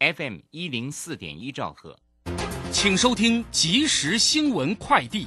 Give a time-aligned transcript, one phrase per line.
[0.00, 1.94] FM 一零四点一兆赫，
[2.72, 5.26] 请收听即时新闻快递。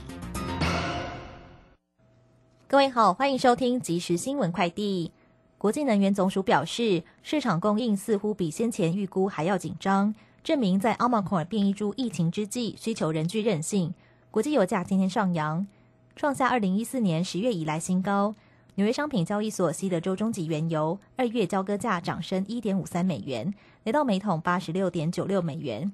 [2.68, 5.12] 各位好，欢迎收听即时新闻快递。
[5.60, 13.94] 国际能源总署表示，市场供应似乎比先前预估还要紧张，证明在奥马克尔变异株疫情之际，需求仍具韧性。
[14.32, 15.68] 国际油价今天上扬，
[16.16, 18.34] 创下二零一四年十月以来新高。
[18.76, 23.54] 纽约商品交易所西德州中级原油二月交割价涨升一点五三美元，
[23.84, 25.92] 来到每桶八十六点九六美元。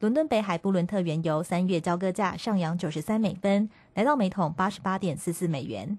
[0.00, 5.98] 伦敦北海布伦特原油三月交割价上扬九十三美分，来到每桶八十八点四四美元。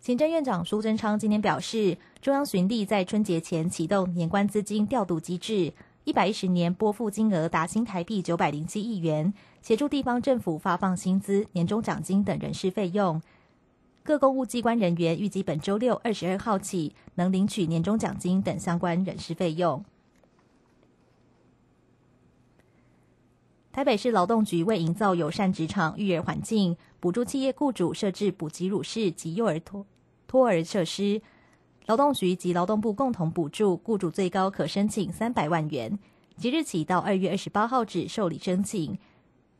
[0.00, 5.72] 行政院长苏贞昌今天表示，中央巡地在春节前启动年关资金调度机制，
[6.04, 13.20] 一百一十年拨付金额达新台币九百零七亿元，协助地方政府发放薪资、年终奖金等人事费用。
[14.04, 19.82] 各公务机关人员预计本周六二十二号起能领取年终奖金等相关人事费用。
[23.72, 29.86] 台北市劳动局为营造友善职场育儿环境，补助企业雇主设置补给乳室及幼儿托
[30.26, 31.22] 托儿设施。
[31.86, 35.98] 劳动局及劳动部共同补助，雇主最高可申请三百万元。
[36.36, 38.98] 即日起到二月二十八号止受理申请。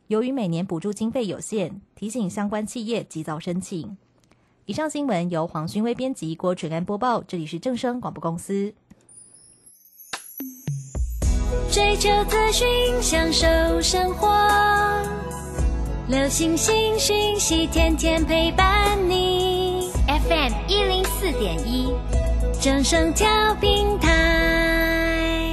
[0.07, 3.97] 由于每年补助经费有限，提醒相关企业及早申请。
[4.67, 7.21] 以上新闻由黄勋威编辑，郭纯安播报。
[7.21, 8.73] 这里是正声广播公司。
[11.71, 12.67] 追求资讯，
[12.99, 13.45] 享受
[13.79, 14.27] 生活，
[16.07, 19.91] 流星星讯息，天天陪伴你。
[20.07, 21.93] FM 一零四点一，
[22.59, 23.27] 正声调
[23.61, 25.51] 平台。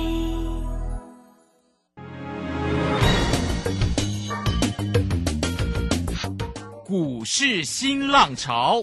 [6.87, 8.83] 股市新浪潮。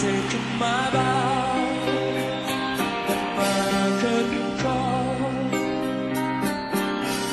[0.00, 1.52] Taken my vow
[3.08, 5.16] that I could control.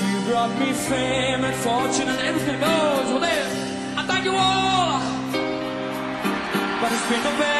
[0.10, 3.08] You brought me fame and fortune and everything goes.
[3.12, 5.00] Well, then, I thank you all.
[6.82, 7.59] But it's been a better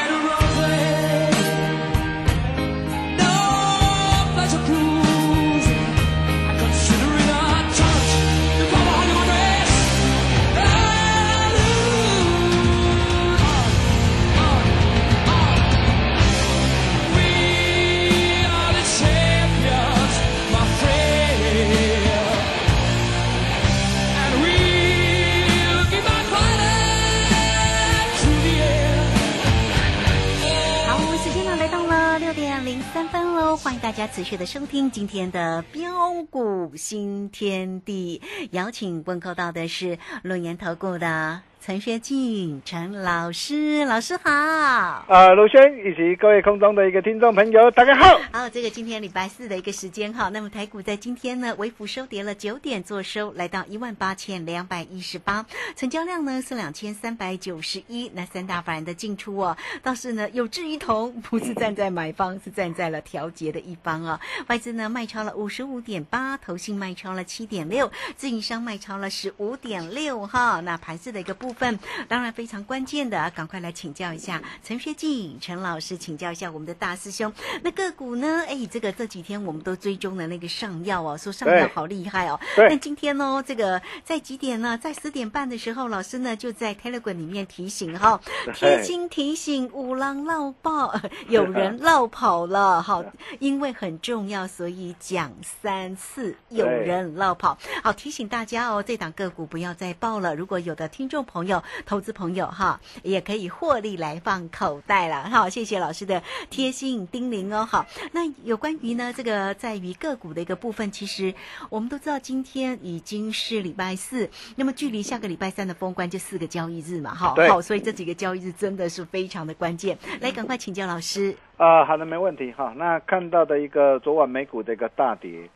[32.70, 38.22] 零三分喽欢迎大家持续的收听今天的标股新天地，
[38.52, 41.42] 邀请问候到的是龙岩投顾的。
[41.62, 44.32] 陈学进，陈老师，老师好。
[44.32, 48.18] 啊，陆轩以及各位空中的一个听众朋友，大家好。
[48.32, 58.10] 好，这个今天礼拜四的一个时间哈，那么台股在今天呢，微幅收跌了九点，做收来到一万八千两百一十八，成交量呢是两千三百九十一。
[58.16, 64.18] 那三大法人的进出哦，倒是呢有志一同，不是站在买方，是站在了调节的一方哦。
[64.48, 70.62] 外资呢卖超了五十五点八，投信卖超了七点六，自营商卖超了十五点六哈。
[70.62, 71.49] 那盘市的一个部。
[71.50, 77.34] 部分当然非常关键的，赶快来请教一下陈学进陈老师，请教一下我们的大师兄。
[77.64, 78.46] 那个股呢？
[78.48, 82.40] 哎，这个这几天我们都追踪的那个上药哦，说上药好厉害哦。
[82.56, 84.78] 那今天哦，这个在几点呢？
[84.78, 88.22] 在十点半的时候，老师呢就在 Telegram 里面提醒哈，
[88.54, 90.94] 贴心提醒五郎绕爆，
[91.30, 93.04] 有人绕跑了哈，
[93.40, 97.58] 因为很重要，所以讲三次，有人绕跑。
[97.82, 100.36] 好，提醒大家哦，这档个股不要再报了。
[100.36, 105.30] 如果有的听众朋朋友、投资朋友哈，也可以获利来放口袋了。
[105.30, 107.66] 好，谢谢老师的贴心叮咛哦。
[107.66, 111.34] 好，那有关于呢这个在于个股的一个部分，其实
[111.70, 119.98] 我们都知道今天已经是礼拜四，那么距离下个礼拜三的封关就四个交易日嘛，哈，好，所以这几个交易日真的是非常的关键。
[120.20, 121.34] 来，赶快请教老师。
[121.56, 122.74] 啊，好的，没问题哈。
[122.76, 125.50] 那看到的一个昨晚美股的一个大跌，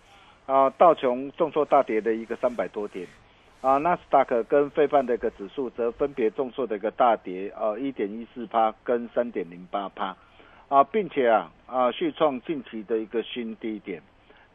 [0.45, 3.05] 啊，道琼重挫大跌的一个三百多点，
[3.63, 10.17] 啊，纳斯达克跟费半的一个指数则分别重挫的一个大跌，呃，一点一四趴跟三点零八趴，
[10.67, 14.01] 啊，并且啊啊续创近期的一个新低点。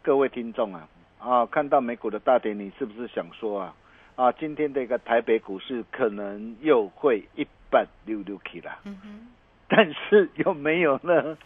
[0.02, 0.86] 各位听众啊
[1.18, 3.74] 啊，看到美股的大跌，你是不是想说啊
[4.14, 8.78] 啊，今天的一个台北股市可能又会一半溜溜起啦？
[8.84, 9.26] 嗯哼，
[9.68, 11.38] 但是有没有呢？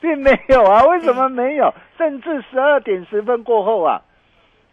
[0.00, 1.74] 并没有啊，为什么没有？
[1.98, 4.00] 甚至十二点十分过后啊，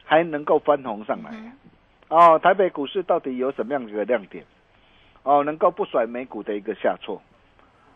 [0.04, 1.32] 还能够翻红上来。
[2.10, 4.46] 哦，台北股市到底有什么样的亮点？
[5.24, 7.22] 哦，能够不甩美股的一个下挫？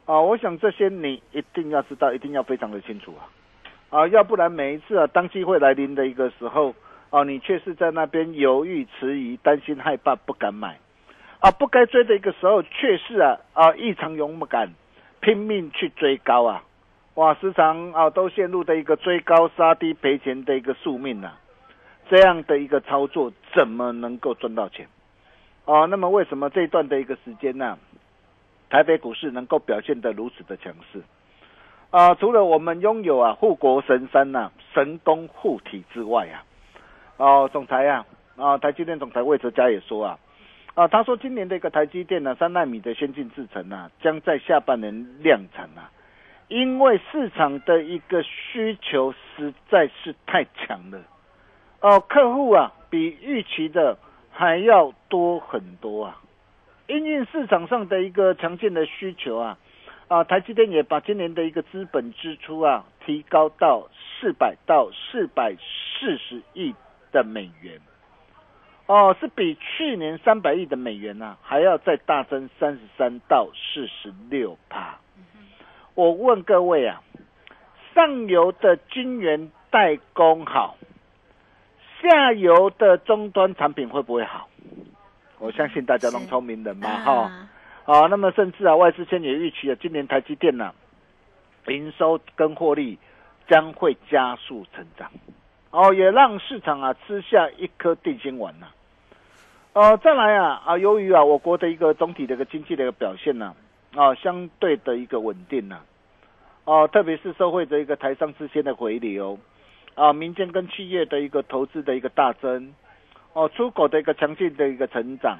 [0.05, 3.23] 哦，我想这些你一定要知道，一定要非常的清楚啊！
[3.89, 6.75] 啊，要不然每一次啊，当机会来临的一个时候，
[7.09, 10.77] 啊，你却是在那边犹豫迟疑、担心害怕、不敢买。
[11.39, 14.73] 啊，不该追的一个时候，却是啊啊异常勇敢，
[15.21, 16.63] 拼命去追高啊！
[17.15, 21.37] 哇，时常啊都陷入的一个追高杀低赔钱的一个宿命啊！
[22.11, 24.85] 这样的一个操作怎么能够赚到钱？
[25.63, 27.79] 哦，那么为什么这一段的一个时间呢、
[28.69, 31.01] 台北股市能够表现得如此的强势？
[31.89, 36.43] 啊，除了我们拥有啊护国神山呐、神功护体之外啊，
[37.15, 38.05] 哦，总裁啊，
[38.35, 40.19] 啊，台积电总裁魏哲嘉也说啊，
[40.73, 45.89] 啊，他说今年的一个台积电呢、三纳米的先进制程啊，将在下半年量产啊，
[46.49, 50.99] 因为市场的一个需求实在是太强了，
[51.81, 53.97] 哦，客户啊比预期的
[54.31, 56.21] 还要多很多啊，
[56.87, 59.57] 因应市场上的一个强劲的需求啊，
[60.07, 66.75] 啊，台积电也把今年的一个资本支出啊提高到四百到四百四十亿
[67.11, 67.79] 的美元，
[68.85, 74.99] 哦，是比去年三百亿的美元呢、还要再大增三十三到四十六趴。
[75.95, 77.01] 我问各位啊，
[77.95, 80.77] 上游的晶圆代工好，
[82.01, 84.47] 下游的终端产品会不会好？
[85.39, 87.49] 我相信大家都是聪明人嘛，哈、啊
[87.85, 90.71] 啊，那么甚至啊，外资圈也预期啊，今年台积电呢、
[91.67, 92.99] 营收跟获利
[93.47, 95.09] 将会加速成长，
[95.71, 98.67] 哦，也让市场啊吃下一颗定心丸呐、
[99.73, 103.55] 哦，再来啊啊，由于啊我国的一个总体的一个经济的一个表现呢、
[103.95, 105.79] 啊，相对的一个稳定呐、
[106.65, 109.39] 哦，特别是社会的一个台商之间的回流，
[109.95, 112.73] 啊，民间跟企业的一个投资的一个大增，
[113.33, 115.37] 哦，出口的一个强劲的一个成长，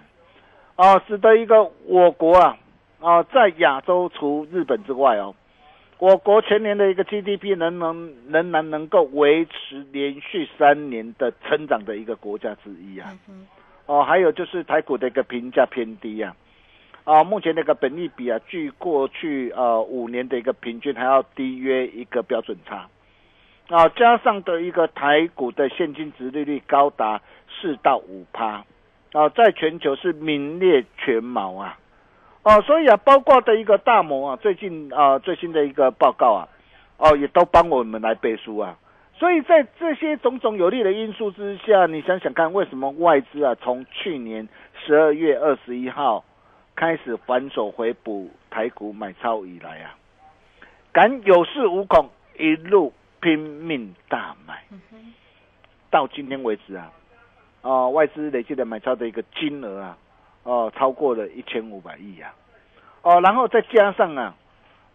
[0.76, 2.58] 哦，使得一个我国啊，
[3.00, 5.34] 啊，在亚洲除日本之外哦，
[6.00, 13.18] 我国全年的一个 GDP 仍能仍然能够维持连续三年的成长的一个国家之一啊。
[13.88, 16.36] 哦，还有就是台股的一个评价偏低啊，
[17.04, 22.88] 啊，目前的一个本益比啊，距过去呃五年的一个平均还要低约一个标准差，
[23.72, 28.66] 啊，加上的一个台股的现金值利率高达四到五趴，
[29.14, 31.80] 啊，在全球是名列全毛啊，
[32.44, 36.50] 哦、所以啊，包括的一个大摩啊，最近啊最新的一个报告啊，
[36.98, 38.78] 哦，也都帮我们来背书啊。
[39.18, 44.50] 所以在这些种种有利的因素之下，你想想看，为什么外资啊从去年
[44.84, 46.26] 十二月二十一号
[46.76, 49.96] 开始反手回补台股买超以来啊，
[50.92, 52.92] 敢有恃无恐，一路
[53.22, 54.64] 拼命大买，
[55.90, 56.92] 到今天为止啊，
[57.62, 59.98] 啊、外资累计的买超的一个金额啊，
[60.44, 62.34] 哦、超过了一千五百亿啊，
[63.04, 64.36] 哦、然后再加上啊，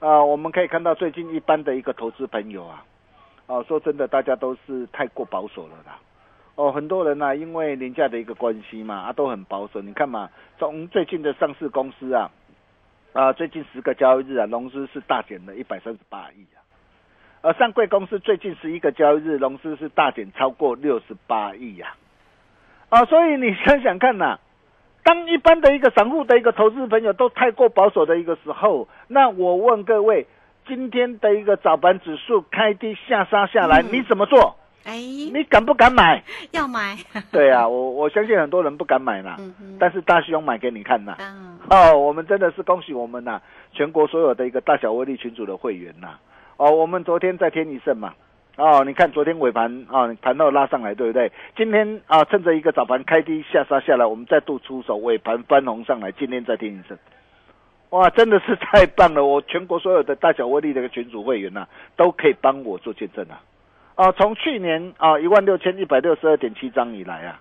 [0.00, 2.84] 啊、我们可以看到最近一般的一个投资朋友啊。
[3.48, 6.00] 哦，说真的，大家都是太过保守了啦。
[6.56, 9.80] 哦，很多人呢、因为廉价的一个关系嘛，啊，都很保守。
[9.80, 10.28] 你看嘛，
[10.58, 12.28] 从最近的上市公司啊，
[13.12, 16.65] 啊，最近十个交易日啊，融资是大减了一百三十八亿啊。
[17.46, 21.94] 而上柜公司最近十一个交易日融资是大减超过六十八亿呀。
[22.88, 24.40] 啊，所以你想想看呐、
[25.04, 30.26] 当一般的一个散户的一个投资朋友都太过保守的一个时候，那我问各位，
[30.66, 34.56] 今天的一个早盘指数开低下杀下来，嗯你怎么做？
[34.84, 36.24] 哎，你敢不敢买？
[36.50, 36.96] 要买，
[37.30, 41.12] 对啊，我我相信很多人不敢买啦，嗯，但是大兄买给你看呐。
[41.20, 43.40] 啊，哦，我们真的是恭喜我们呐、
[43.72, 46.18] 全国所有的一个大小威力群组的会员呐、
[46.56, 48.14] 哦，我们昨天再添一胜嘛，
[48.56, 51.30] 哦，你看昨天尾盘啊，盘后拉上来，对不对？
[51.56, 56.96] 今天啊，趁着一个早盘开低下杀下来，我们再度出手，尾盘翻红上来，今天再听一声，
[57.90, 59.24] 哇，真的是太棒了！
[59.24, 63.40] 我全国所有的大小威力的群组会员呐、都可以帮我做见证啊！
[63.94, 67.40] 啊，从去年啊一万六千一百六十二点七张以来啊，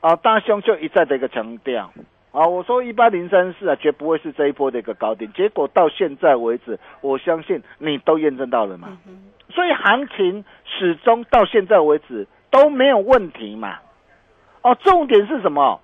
[0.00, 1.90] 啊大兄就一再的一个强调
[2.32, 8.88] 啊，我说一八零三四啊，绝不会是这一波的一个高点，结果到现在为止，我相信你都验证到了嘛。
[9.50, 13.78] 所以行情始终到现在为止都没有问题嘛。
[14.62, 15.80] 哦，重点是什么？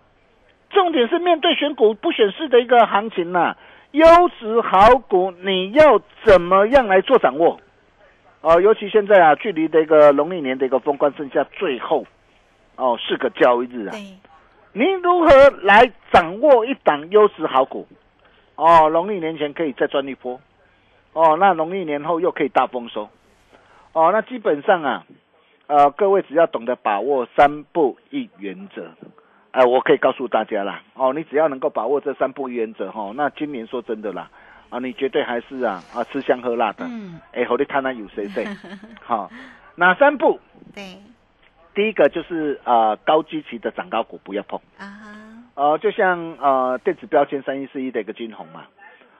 [0.70, 3.56] 重点是面对选股不选市的一个行情呐、
[3.92, 4.04] 优
[4.38, 7.60] 质好股你要怎么样来做掌握？
[8.40, 12.04] 哦，尤其现在啊，距离这个农历年的一个封关剩下最后
[12.76, 14.00] 哦四个交易日啊，对，
[14.72, 17.86] 您如何来掌握一档优质好股？
[18.54, 20.40] 哦，农历年前可以再赚一波，
[21.14, 23.08] 哦，那农历年后又可以大丰收，
[23.92, 25.04] 哦，那基本上啊，
[25.66, 28.92] 呃，各位只要懂得把握三不一原则，
[29.50, 34.30] 哎、我可以告诉大家啦，哦，你只要能够把握这三不一原则，哈、哦，那今年说真的啦，
[34.70, 38.46] 啊，你绝对还是啊啊吃香喝辣的，嗯，哎，好，你看那有谁谁，
[39.02, 39.30] 好，
[39.74, 40.38] 哪三步？
[40.74, 40.98] 对，
[41.74, 44.60] 第一个就是呃高基期的涨高股不要碰。
[44.78, 45.08] 啊哈，
[45.54, 48.66] 呃，就像呃电子标签三一四一的一个金红嘛，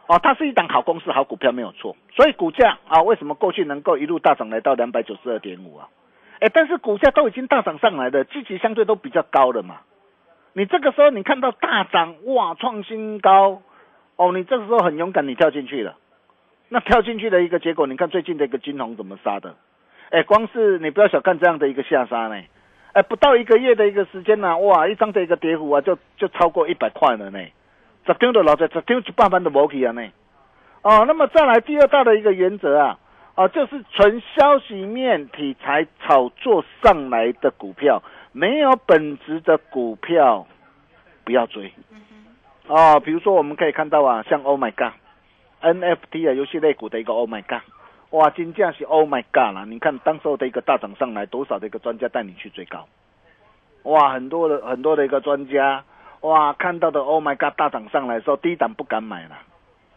[0.07, 5.89] 哦，它是一档好公司、好股票没有错，所以股价啊，为什么过去能够一路大涨来到两百九十二点五啊？
[6.41, 9.81] 哎，但是股价都已经大涨上来的，积极相对都比较高了嘛。
[10.55, 13.63] 你这个时候你看到大涨哇创新高，
[14.17, 15.97] 哦，你这个时候很勇敢，你跳进去了。
[16.69, 19.55] 那跳进去的一个结果，你看最近的一个金融怎么杀的？
[20.13, 22.37] 哎，光是你不要小看这样的一个下杀呢，
[22.93, 27.39] 哎，不到一个月的一个时间呢、哇，一张的一个跌幅啊，就就超过一百块了呢。
[28.05, 30.07] 十张的老在十张一百万都没去啊呢。
[30.83, 32.99] 哦，那么再来第二大的一个原则啊，
[33.37, 38.03] 啊，就是纯消息面题材炒作上来的股票，
[38.33, 40.47] 没有本质的股票
[41.25, 41.73] 不要追。
[42.67, 47.63] 哦，比如说我们可以看到啊，像 Oh my God，NFT 啊，游戏类股的一个 Oh my God。
[48.13, 49.65] 哇，金价是 Oh my God 啦！
[49.67, 52.87] 你看当时候的一个大涨上来，多少的一个专家带你去追高？
[53.85, 55.83] 哇，很多的很多的一个专家，
[56.21, 59.39] 哇，看到的 Oh my God 大涨上来的时候，低档不敢买了，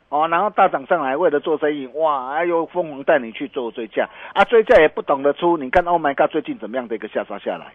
[0.07, 7.73] 哦，然后大涨上来为了做生意，哇，哎呦，疯狂带你去做追价，啊，追价也不懂得出，你看 Oh my God 最近怎么样的一个下杀下来？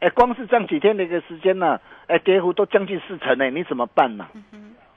[0.00, 4.26] 哎，光是这样几天的一个时间呢，哎，跌幅都将近四成呢，你怎么办呢、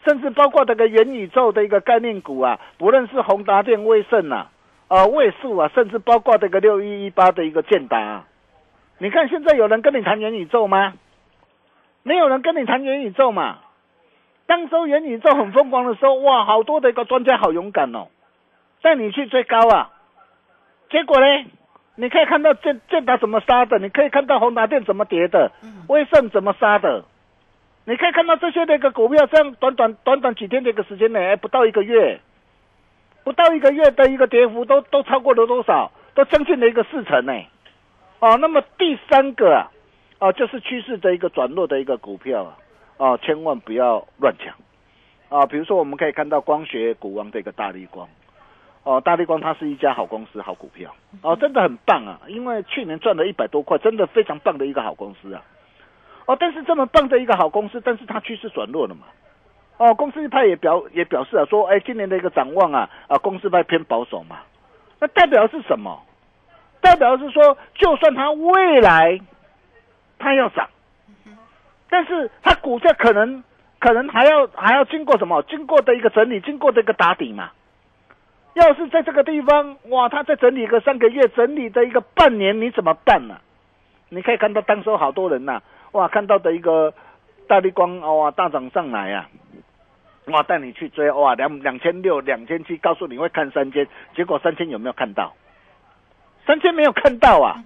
[0.06, 4.50] 甚至包括这个元宇宙的一个概念股啊，不论是宏达电、威盛啊，
[4.94, 8.28] 呃，位数啊，甚至包括这个六一一八的一个建达、啊，
[9.00, 10.94] 你看现在有人跟你谈元宇宙吗？
[12.04, 13.58] 没有人跟你谈元宇宙嘛。
[14.46, 18.10] 当时元宇宙很疯狂的时候，哇，好多的一个专家好勇敢哦，
[18.84, 19.90] 带你去追高啊。
[20.92, 21.26] 结果呢，
[21.96, 25.52] 你可以看到建建达怎么杀的，你可以看到宏达电怎么跌的，
[25.88, 27.04] 威盛怎么杀的。
[27.86, 32.20] 你可以看到这些的一个股票，这样短短短短几天的一个时间内，哎不到一个月，
[33.24, 35.92] 不到一个月的一个跌幅都都超过了多少？
[36.16, 37.34] 都将近了一个四成呢。
[38.20, 39.72] 哦，那么第三个啊，
[40.20, 42.58] 哦，就是趋势的一个转弱的一个股票啊，
[42.98, 44.54] 哦，千万不要乱抢
[45.30, 45.46] 啊。
[45.48, 48.08] 比如说，我们可以看到光学股王的一个大力光，
[48.84, 55.42] 哦，大力光它是一家好公司、好股票，哦，真的很棒啊，因为去年赚了一百多块，真的非常棒的一个好公司啊。
[56.28, 59.08] 哦，但是这么棒的一个好公司，但是它趋势转弱了嘛？
[59.78, 64.38] 哦，公司派也表也表示啊，说，哎，今年的一个展望啊，啊，公司派偏保守嘛。
[65.00, 66.02] 那代表是什么？
[66.80, 69.20] 代表是说，就算它未来
[70.20, 70.68] 它要涨，
[71.90, 73.44] 但是它股价可能
[73.80, 75.42] 可能还要还要经过什么？
[75.44, 77.52] 经过的一个整理，经过的一个打底嘛。
[78.54, 83.38] 要是在这个地方，哇，它再整理个三个月，整理的一个半年，你怎么办呢、
[84.10, 85.62] 你可以看到当时好多人呐、
[85.94, 86.94] 哇，看到的一个
[87.48, 89.28] 大力光哇大涨上来啊，
[90.28, 95.34] 哇带你去追哇两两千六两千七，告诉你会看三千，结果三千有没有看到？
[96.46, 97.64] 三千没有看到啊，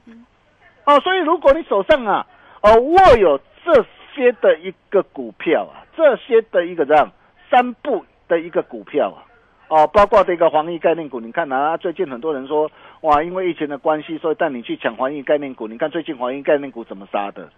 [0.85, 2.25] 哦，所以如果你手上啊
[2.61, 7.11] 哦握有这些的一个股票啊，这些的一个这样
[7.49, 9.25] 三步的一个股票啊。
[9.69, 12.71] 哦，包括这个防疫概念股，你看啊，最近很多人说，
[13.01, 15.67] 哇，因为疫情的关系，所以带你去抢防疫概念股。
[15.67, 17.49] 你看最近防疫概念股怎么杀的？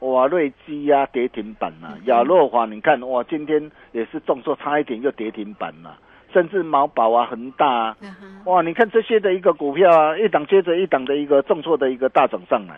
[0.00, 5.98] 哇，瑞基啊、跌停板呐、亚诺华，你看哇，今天也是重挫差一点又跌停板了、
[6.32, 7.96] 甚至毛宝啊、恒大啊，
[8.44, 12.74] 哇，你看这些的一个股票啊，一档接着一档的一个重挫的一个大涨上来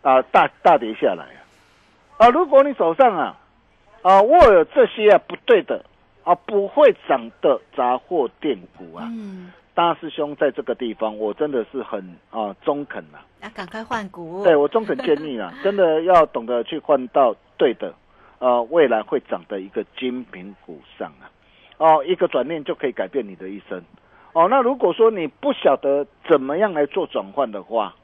[0.00, 1.24] 啊，啊，大大跌下来
[2.16, 3.36] 啊，啊，如果你手上啊，
[4.00, 5.84] 啊握有这些啊不对的
[6.24, 12.00] 啊不会涨的杂货店股啊，嗯，大师兄在这个地方，我真的是很
[12.30, 14.44] 啊中肯呐、那赶快换股。
[14.44, 17.94] 对我中肯建议啊， 真的要懂得去换到对的，
[18.38, 21.30] 呃，未来会涨的一个精品股上啊。
[21.78, 23.82] 哦，一个转念就可以改变你的一生。
[24.34, 27.94] 哦，那如果说你不晓得怎么样来做转换的话，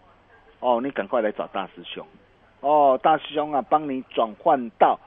[0.60, 2.04] 哦，你赶快来找大师兄。
[2.60, 4.98] 哦，大师兄啊，帮你转换到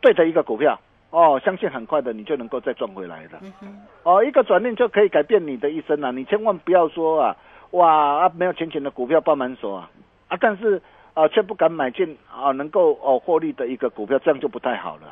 [0.00, 0.78] 对的一个股票。
[1.14, 3.38] 哦，相信很快的你就能够再赚回来的。
[3.62, 6.10] 嗯，哦，一个转念就可以改变你的一生啊！
[6.10, 7.36] 你千万不要说啊，
[7.70, 9.88] 哇啊，没有钱钱的股票抱满手啊
[10.26, 10.82] 啊，但是
[11.14, 15.02] 啊却不敢买进啊能够哦获利的一个股票，这样就不太好了。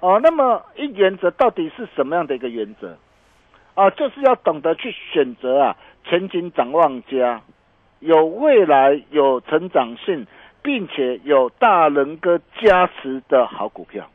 [0.00, 2.96] 哦，那么一原则到底是什么样的一个原则？
[3.74, 7.42] 啊，就是要懂得去选择啊前景展望家、
[8.00, 10.26] 有未来、有成长性，
[10.62, 14.06] 并且有大人哥加持的好股票。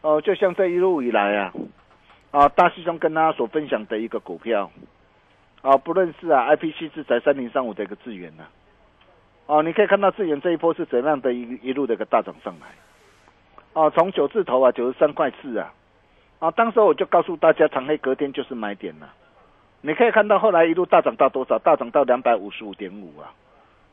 [0.00, 1.52] 哦，就像这一路以来啊，
[2.30, 4.70] 啊，大师兄跟大家所分享的一个股票，
[5.60, 8.46] 啊，不论是啊 IPC 制裁三零三五的一个资源呢、
[9.46, 12.66] 哦，你可以看到资源这一波是怎样的一一路的一个大涨上来，
[13.72, 15.74] 哦，从九字头啊九十三块四啊，
[16.38, 19.12] 啊，当时我就告诉大家长黑隔天就是买点了，
[19.80, 21.58] 你可以看到后来一路大涨到多少？
[21.58, 23.34] 大涨到两百五十五点五啊。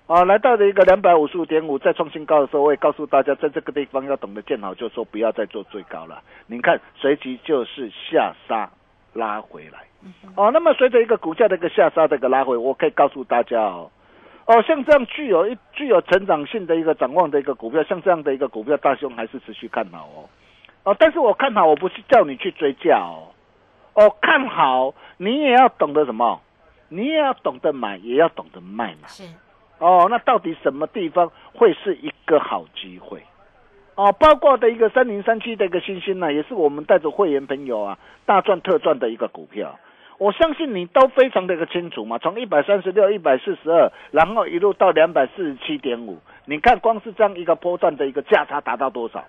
[0.08, 6.22] 啊，来到了一个两百五十五点五，再创新高的时候，我也告诉大家，在这个地方要懂得见好就收，不要再做最高了。
[6.46, 8.70] 您看，随即就是下杀
[9.14, 9.80] 拉回来。
[10.36, 13.90] 哦，那么随着一个股价的一个下杀的一个拉回，我可以告诉大家哦，
[14.46, 20.30] 哦，像这样具有一具有成长性的一个展望的一个股票，像这样的一个股票，大兄还是持续看好哦。
[20.84, 23.34] 哦，但是我看好，我不是叫你去追价哦。
[23.96, 26.40] 哦，看好你也要懂得什么？
[26.90, 29.08] 你也要懂得买，也要懂得卖嘛。
[29.08, 29.24] 是，
[29.86, 33.22] 哦，那到底什么地方会是一个好机会？
[33.94, 39.78] 哦，包括的一个三零三七的一个星星呢，也是我们带着会员朋友啊大赚特赚的一个股票。
[40.18, 49.24] 我相信你都非常的一个清楚嘛，从一百三十六、一百四十二，然后一路到两百四十七点五，你看光是这样一个波段的一个价差达到多少？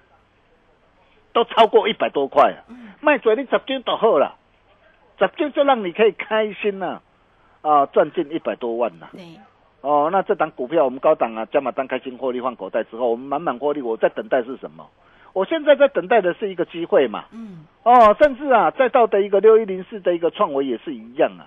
[1.35, 2.65] 都超过一百多块啊！
[3.03, 4.37] 卖嘴你十张就好了，
[5.19, 7.03] 十张就让你可以开心了、
[7.61, 9.23] 啊，赚进一百多万呐、对，
[9.87, 14.85] 哦，那这档股票我们高档啊，加码单开心获利换口袋之后，我们满满获利，我在等待是什么？
[15.33, 17.27] 我现在在等待的是一个机会嘛。
[17.31, 21.47] 嗯，哦，甚至啊，再到的一个六一零四的一个创维也是一样啊，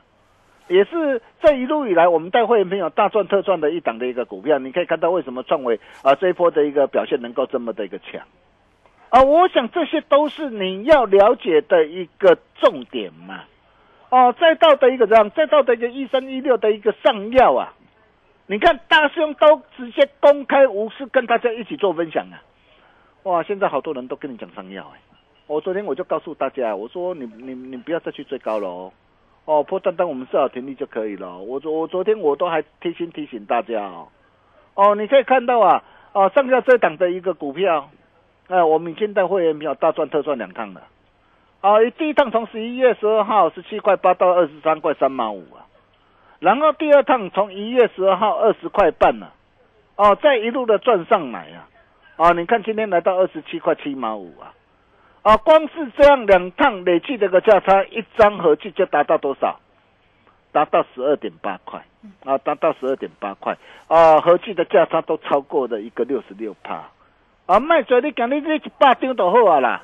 [0.70, 8.22] 也是这一路以来我们带会员朋友大赚特赚的一档的一个股票，你可以看到为什么创维啊这一波的一个表现能够这么的一个强
[9.10, 13.42] 啊，我想这些都是你要了解的一个重点嘛。
[14.12, 17.74] 哦，再到的一个这样，再到的一个一三一六的一个上药啊，
[18.52, 22.42] 你看大师兄都直接公开无私跟大家一起做分享啊。
[23.22, 25.00] 哇，现在好多人都跟你讲上药哎、
[25.46, 28.92] 我昨天我就告诉大家，我说你你你不要再去追高了哦，
[29.46, 31.38] 哦，破单单我们设好停利就可以了。
[31.38, 34.08] 我昨我昨天我都还提醒提醒大家哦，
[34.74, 35.84] 哦，你可以看到啊，
[36.14, 37.92] 哦，上下这档的一个股票，
[38.48, 40.82] 哎、我们现在会员票大赚特赚两趟了。
[41.62, 45.69] 啊，第一趟从十一月十二号十七块八到二十三块三毛五啊，
[46.40, 49.34] 然后第二趟从一月十二号二十块半了、
[49.96, 51.68] 哦，再一路的赚上来啊，
[52.16, 54.54] 啊，你看今天来到二十七块七毛五啊，
[55.22, 59.60] 啊，光是这样两趟累计这个价差，一张合计就达到多少？
[60.52, 61.84] 达到十二点八块。
[62.24, 63.58] 啊，达到十二点八块。
[63.88, 66.90] 啊，合计的价差都超过了一个六十六趴。
[67.46, 69.84] 啊，卖嘴你讲你这一百张都好啊啦。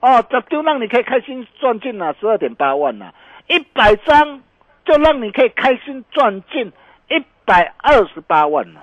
[0.00, 3.14] 哦，十张让你可以开心赚进了十二点八万呐、
[3.48, 4.42] 一百张
[4.84, 6.72] 就让你可以开心赚进
[7.08, 8.80] 一百二十八万了、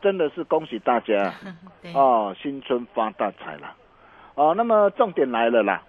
[0.00, 1.32] 真的是恭喜大家。
[1.82, 3.74] 对，哦，新春发大财了。
[4.34, 4.54] 哦。
[4.56, 5.82] 那么重点来了啦，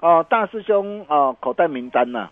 [0.00, 2.28] 哦，大师兄哦，口袋名单呐、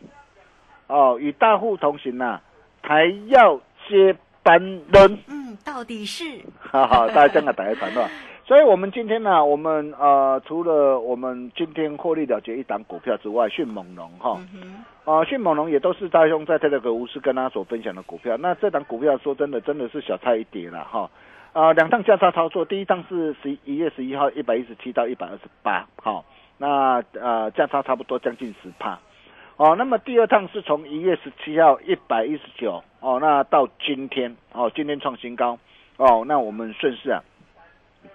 [0.87, 2.41] 哦，与大户同行呐、
[2.83, 5.19] 还要接班人。
[5.29, 6.25] 嗯，到底是，
[6.71, 8.11] 哈哈，大家这样打一团对吧？
[8.47, 14.41] 所以，我们今天呢、我们呃，除了我们今天获利了结一档股票之外，迅猛龙哈，
[15.05, 18.37] 啊，迅猛龙也都是大兄在这个吴师跟他所分享的股票。
[18.37, 21.11] 那这档股票说真的，真的是小菜一碟了哈。
[21.53, 26.25] 啊，两趟价差操作，第一趟是十一月十一号一百一十七到一百二十八，好，
[26.57, 29.01] 那呃价差差不多将近十帕。
[29.57, 35.59] 哦，那么第二趟是从一月十七号一百一十九，哦，那到今天，哦，今天创新高，
[35.97, 37.25] 哦，那我们顺势啊，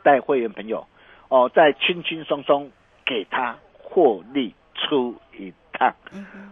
[0.03, 0.85] 带会员朋友，
[1.29, 2.69] 哦，再轻轻松松
[3.05, 5.93] 给他获利出一趟，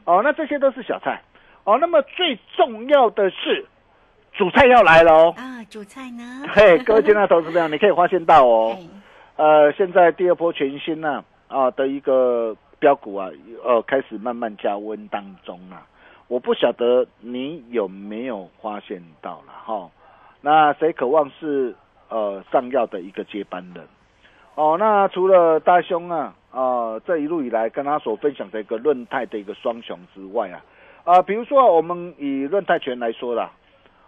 [0.06, 1.21] 哦，那这些都是小菜，
[1.63, 3.65] 哦，那么最重要的是
[4.34, 6.45] 主菜要来了哦，啊，主菜呢？
[6.54, 8.78] 嘿，各位亲爱的投资朋友，你可以发现到哦，
[9.38, 13.30] 哎呃，现在第二波全新呢啊的一个标股啊，
[13.63, 15.86] 呃，开始慢慢加温当中啊。
[16.28, 19.89] 我不晓得你有没有发现到了哈？
[20.41, 21.73] 那谁渴望是
[22.10, 23.88] 呃上药的一个接班人？
[24.56, 30.62] 哦，那除了大兄啊，啊这一路以来跟他所分享的一个论泰的一个双雄之外啊，
[31.06, 33.52] 啊，比如说我们以论泰拳来说啦，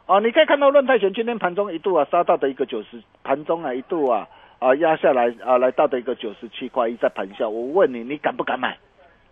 [0.08, 4.28] 啊，你可以看到论泰拳今天盘中一度啊杀到的一个九十，盘中啊一度啊
[4.60, 8.78] 啊压下来啊来到的一个九十七块一在盘下，我问你，你敢不敢买？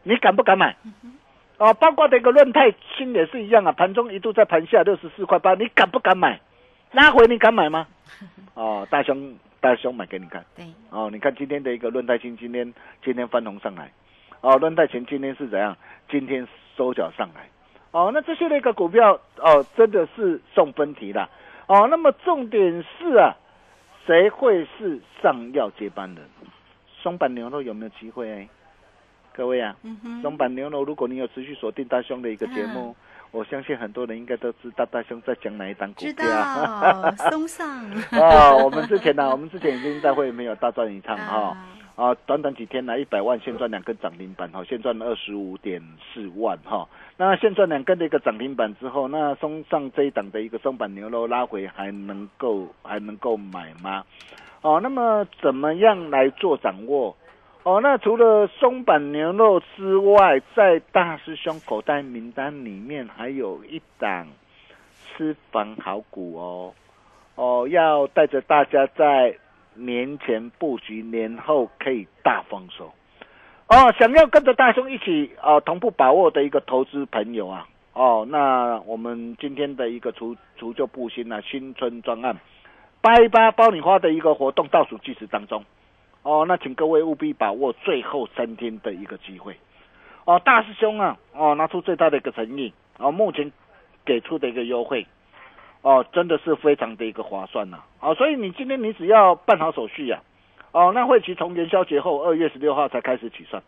[0.04, 0.78] 你敢不敢买？
[1.58, 6.40] 啊，包括的一个论泰新也是一样啊，盘中一度在盘下六十四块八，你敢不敢买？
[6.94, 7.86] 拉回你敢买吗？
[8.54, 10.44] 哦，大兄大兄买给你看。
[10.56, 13.92] 对，哦，你看今天的一个论泰新，今天今天翻红上来。
[14.42, 15.76] 哦，论泰前今天是怎样？
[16.10, 17.50] 今天收脚上来。
[17.92, 21.30] 哦，那这些的一个股票哦，真的是送分题啦。
[21.68, 23.36] 哦，那么重点是啊，
[24.06, 26.24] 谁会是上药接班人？
[27.02, 28.48] 松板牛肉有没有机会？
[29.34, 32.96] 各位啊，嗯，松板牛肉，如果你有持续锁定大兄的一个节目，
[33.32, 36.26] 我相信很多人应该都知道大兄在讲哪一档股知票。
[36.26, 37.68] 道 松上
[38.12, 41.50] 哦，我们之前呢、我们之前已经在会里面有大赚一趟哈。
[41.50, 41.66] 啊
[41.96, 45.82] 啊，短短几天来一百万，现赚两根涨停板哈，现赚二十五点
[46.14, 46.88] 四万哈。
[47.18, 54.06] 那现赚两根的一个涨停板之后，那松上这一档的一个松板牛肉拉回还能够还能够买吗？
[54.62, 57.14] 哦，那么怎么样来做掌握？
[57.64, 64.28] 哦，那除了松板牛肉之外，在大师兄口袋名单里面还有一档
[65.18, 66.74] 私房好股哦。
[67.36, 69.38] 哦，要带着大家在
[69.76, 72.92] 年前布局，年后可以大丰收。
[73.68, 82.36] 哦，想要跟着大兄一起呃同步把握的一个投资朋友啊，哦，那我们今天的一个除除旧布新啊新春专案
[83.02, 85.64] 八一八包你花的一个活动倒数计时当中，
[86.24, 89.56] 哦，那请各位务必把握最后三天的一个机会。
[90.26, 93.52] 哦，大师兄啊，哦，拿出最大的一个诚意，哦，目前
[94.06, 95.08] 给出的一个优惠，
[95.82, 100.20] 哦，真的是非常的一个划算呐、哦，所以你今天你只要办好手续呀、
[100.72, 103.64] 哦，那会期从元宵节后二月十六号才开始起算，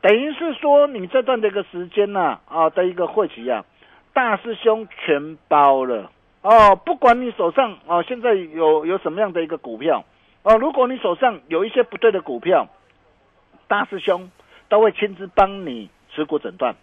[0.00, 3.64] 等于是说你这段的一个时间呐、啊，的一个会期啊，
[4.12, 6.12] 大师兄全包了。
[6.42, 10.04] 哦，不管你手上哦现在有有什么样的一个股票
[10.48, 12.68] 哦，如果你手上有一些不对的股票，
[13.66, 14.30] 大师兄
[14.70, 16.74] 都会亲自帮你持股诊断。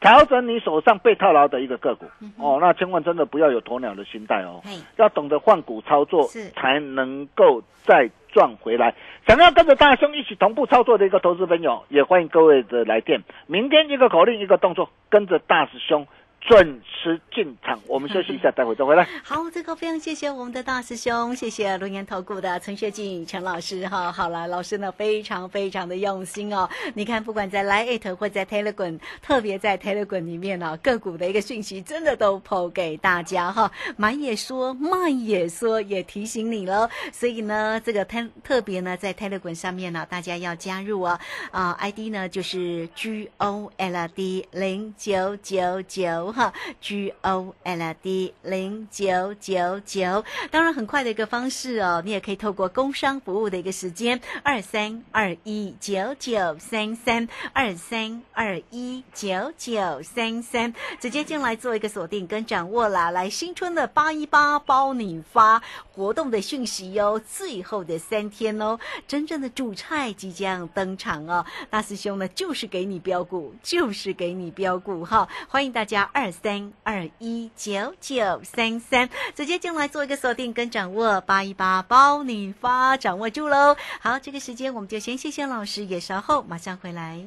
[0.00, 2.06] 调整你手上被套牢的一个个股、
[2.36, 4.60] 哦，那千万真的不要有鸵鸟的心态哦，
[4.96, 8.92] 要懂得换股操作，才能够再赚回来。
[9.28, 13.22] 想要跟着大兄一起同步操作的一个投资朋友，也欢迎各位的来电。
[13.46, 16.08] 明天一个口令，一个动作，跟着大师兄
[16.46, 17.78] 准时进场。
[17.86, 19.06] 我们休息一下，待会再回来。
[19.22, 24.10] 好，这个非常谢谢我们的大师兄，谢谢龙岩投顾的陈学进陈老师哈。
[24.12, 26.68] 好了，老师呢非常非常的用心哦。
[26.94, 33.70] 你看，不管在 Line 或在 Telegram，特别在 Telegram 里面呢、个股的一个讯息真的都抛给大家哈。
[33.96, 36.88] 买也说，卖也说，也提醒你喽。
[37.12, 41.18] 所以呢，这个特特别呢在 Telegram 上面呢，大家要加入哦。
[41.50, 50.24] 啊、i d 呢就是 G O L D 零九九九哈，G O L D 零九九九。
[50.50, 63.10] 当然，很快的一个方式哦，你也可以透过工商服务的一个时间，二三二一九九三三二三二一九九三三，直接进来做一个锁定跟掌握啦。
[63.10, 71.44] 来，新春的八一八包你发活动的讯息哟，最后的三天哦，真正的主菜即将登场哦。
[71.70, 75.26] 大师兄呢，就是给你标股，就是给你标股哈。
[75.48, 83.76] 欢迎大家二二三二一九九三三，直接进来做一个锁定跟掌握，八一八包你发，掌握住喽。
[84.00, 87.20] 好，这个时间我们就先谢谢老师，也稍后马上回来。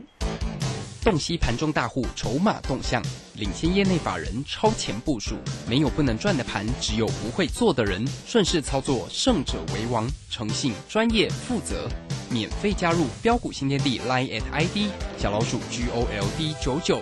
[1.03, 3.03] 洞悉盘中大户筹码动向，
[3.33, 5.35] 领先业内法人超前部署。
[5.67, 8.07] 没有不能赚的盘，只有不会做的人。
[8.25, 10.09] 顺势操作，胜者为王。
[10.29, 11.89] 诚信、专业、负责，
[12.29, 17.01] 免费加入标股新天地 Line at ID 小老鼠 G O L D 九九。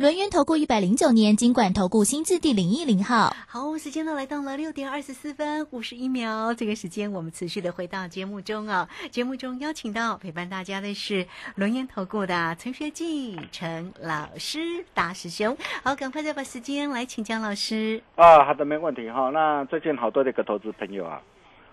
[0.00, 3.36] 轮源投顾一百零九年金管投顾新字第零一零号。
[3.46, 8.88] 好，时间呢来到了六点二十四分五十一秒，这个时间我们持续的回到节目中啊。
[9.10, 14.58] 节目中邀请到陪伴大家的是轮源投顾的陈学进陈老师
[14.94, 15.54] 大师兄。
[15.84, 18.02] 好，赶快再把时间来请江老师。
[18.16, 19.28] 啊，好的，没问题哈。
[19.28, 21.20] 那最近好多的一个投资朋友啊，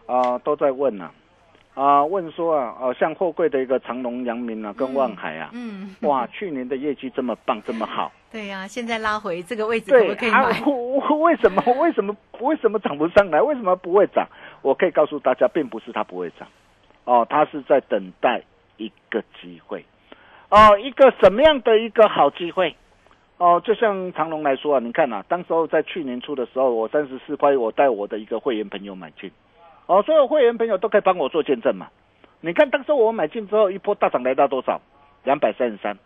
[0.05, 1.09] 啊都在问呢、
[1.75, 10.75] 啊，问说啊，哦、像货柜的一个长隆、阳明啊，跟万海啊，嗯嗯，哇，去年的业绩这么棒，这么好，对呀、现在拉回这个位置可对啊不可以买？，我
[11.07, 13.41] 我为什么 为什么为什么涨不上来？
[13.41, 14.27] 为什么不会涨？
[14.61, 16.47] 我可以告诉大家，并不是它不会涨，
[17.05, 18.41] 哦，它是在等待
[18.75, 19.85] 一个机会，
[20.49, 22.75] 哦，一个什么样的一个好机会？
[23.37, 29.31] 哦，就像长隆来说啊，你看啊，当时候在去年初的时候，我三十四块，我带我的一个会员朋友买进，
[29.85, 31.87] 哦，所有会员朋友都可以帮我做见证嘛。
[32.41, 34.81] 你看当时候我买进之后，一波大涨来到多少？
[35.23, 35.97] 两百三十三，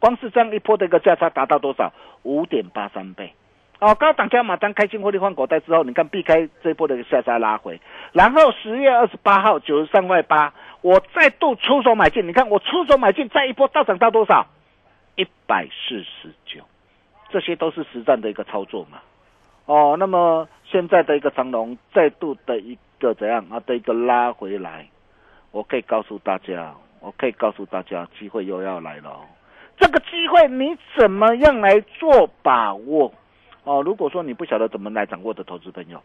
[0.00, 1.92] 光是这样一波的一个价差达到多少？
[2.22, 3.32] 五点八三倍。
[3.80, 7.80] 哦，高档加码单开进获利换口袋之后，你看避开这一波的一个下杀拉回，
[8.12, 14.48] 然后十月二十八号九十三块八，我再度出手买进，你看我出手买进，再一波大涨到多少？
[15.14, 16.64] 一百四十九，
[17.30, 18.98] 这些都是实战的一个操作嘛。
[19.66, 24.88] 哦，那么现在的一个长龙再度的一个怎样啊的一个拉回来，
[25.52, 29.20] 我可以告诉大家，我可以告诉大家，机会又要来了、
[29.78, 33.12] 这个机会你怎么样来做把握？
[33.64, 36.00] 哦，如果说你不晓得怎么来掌握的投资朋友，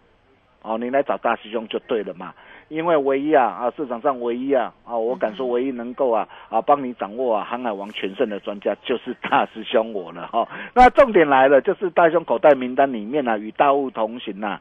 [0.62, 2.34] 哦，你来找大师兄就对了嘛。
[2.70, 10.48] 因为唯一啊啊市场上唯一啊啊，我敢说唯一能够啊啊帮你掌握啊航海王全胜的专家就是大师兄我了哈、哦。
[10.74, 14.60] 那重点来了，就是大师兄口袋名单里面啊与大物同行呐、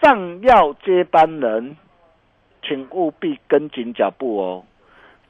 [0.00, 1.76] 上要接班人，
[2.62, 4.64] 请务必跟紧脚步哦。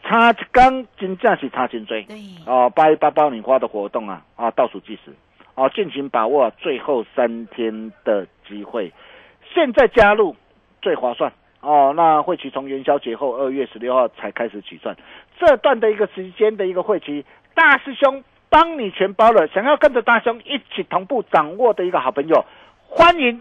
[0.07, 2.03] 差一刚真正是差真追。
[2.03, 5.13] 对，哦，八一八爆米花的活动啊啊，倒数计时，
[5.55, 8.93] 哦，尽情把握最后三天的机会，
[9.55, 10.37] 现在加入
[10.83, 11.93] 最划算哦。
[11.97, 14.95] 那会期从元宵节后二月十六号才开始起算，
[15.41, 19.49] 这段的一个时间的一个会期，大师兄帮你全包了。
[19.49, 22.45] 想要跟着大师兄一起同步掌握的一个好朋友，
[22.87, 23.41] 欢迎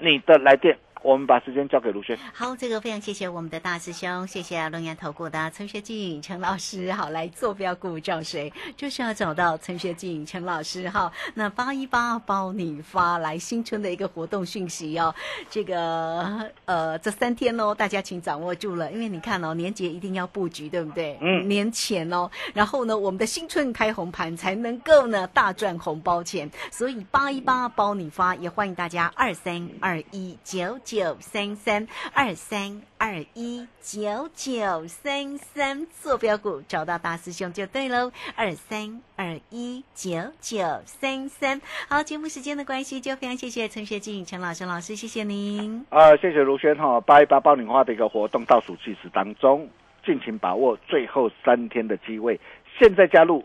[0.00, 0.78] 你的来电。
[1.02, 2.16] 我们把时间交给卢轩。
[2.32, 6.92] 好，这个非常谢谢我们的大师兄，谢谢龙岩投顾的陈学静陈老师。
[6.92, 8.52] 好，来坐标股找谁？
[8.76, 11.12] 就是要找到陈学静陈老师哈。
[11.34, 15.14] 那八一八包你发来新春的一个活动讯息哦。
[15.50, 21.18] 这个呃，这三天哦，大家请掌握住了，因为你看哦，年节一定要布局，对不对？
[21.20, 41.60] 嗯年前哦，然后呢，我们的新春开红盘才能够呢大赚红包钱，所以八一八包你发，也欢迎大家二三二一九九三三二三二一九九三三坐标股找到大师兄就对喽，二三二一九九三三。
[41.90, 45.84] 好，节目时间的关系，就非常谢谢陈学进陈老师老师，谢谢您。
[45.90, 49.68] 啊，谢谢卢轩哈，八一八爆米花的一个活动倒数计时当中，
[50.06, 52.40] 尽情把握最后三天的机会，
[52.78, 53.44] 现在加入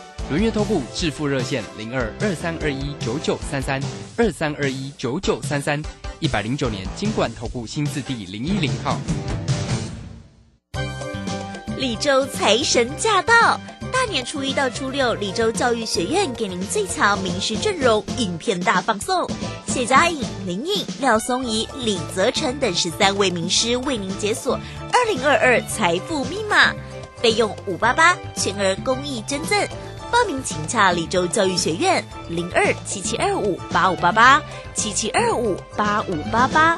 [0.31, 3.81] 轮月投顾致富热线零二二三二一九九三三
[4.15, 5.83] 二三二一九九三三，
[6.21, 8.97] 一百零九年金管投顾新字第零一零号。
[11.75, 13.59] 李州财神驾到！
[13.91, 19.29] 大年初一到初六，李州教育学院给您最强名师阵容，影片大放送。
[19.67, 24.57] 谢佳颖、林颖、廖松怡、李泽成等十三位名师为您解锁
[24.93, 26.73] 二零二二财富密码，
[27.17, 29.67] 费用五八八，全额公益捐赠。
[30.11, 34.41] 报名请洽李州教育学院零二七七二五八五八八
[34.73, 36.75] 七七二五八五八八。